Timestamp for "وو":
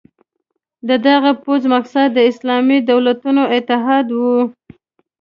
4.19-4.39